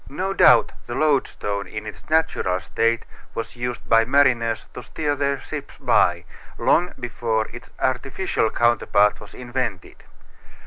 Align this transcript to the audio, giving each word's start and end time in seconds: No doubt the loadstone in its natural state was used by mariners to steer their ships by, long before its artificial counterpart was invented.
No 0.09 0.33
doubt 0.33 0.71
the 0.87 0.95
loadstone 0.95 1.67
in 1.67 1.85
its 1.85 2.09
natural 2.09 2.59
state 2.59 3.05
was 3.35 3.55
used 3.55 3.87
by 3.87 4.03
mariners 4.03 4.65
to 4.73 4.81
steer 4.81 5.15
their 5.15 5.37
ships 5.39 5.77
by, 5.77 6.25
long 6.57 6.91
before 6.99 7.47
its 7.53 7.69
artificial 7.77 8.49
counterpart 8.49 9.21
was 9.21 9.35
invented. 9.35 9.97